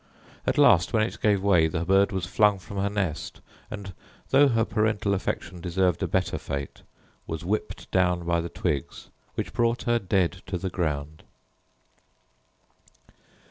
At 0.47 0.57
last, 0.57 0.93
when 0.93 1.03
it 1.03 1.21
gave 1.21 1.43
way, 1.43 1.67
the 1.67 1.85
bird 1.85 2.11
was 2.11 2.25
flung 2.25 2.57
from 2.57 2.77
her 2.77 2.89
nest; 2.89 3.39
and, 3.69 3.93
though 4.31 4.47
her 4.47 4.65
parental 4.65 5.13
affection 5.13 5.61
deserved 5.61 6.01
a 6.01 6.07
better 6.07 6.39
fate, 6.39 6.81
was 7.27 7.45
whipped 7.45 7.91
down 7.91 8.25
by 8.25 8.41
the 8.41 8.49
twigs, 8.49 9.11
which 9.35 9.53
brought 9.53 9.83
her 9.83 9.99
dead 9.99 10.41
to 10.47 10.57
the 10.57 10.71
ground. 10.71 11.21